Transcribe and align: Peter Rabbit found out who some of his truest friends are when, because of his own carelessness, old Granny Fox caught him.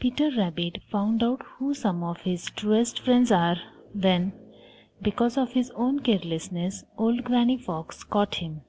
Peter 0.00 0.32
Rabbit 0.36 0.82
found 0.90 1.22
out 1.22 1.40
who 1.44 1.74
some 1.74 2.02
of 2.02 2.22
his 2.22 2.46
truest 2.46 2.98
friends 2.98 3.30
are 3.30 3.54
when, 3.92 4.32
because 5.00 5.38
of 5.38 5.52
his 5.52 5.70
own 5.76 6.00
carelessness, 6.00 6.82
old 6.98 7.22
Granny 7.22 7.56
Fox 7.56 8.02
caught 8.02 8.34
him. 8.34 8.62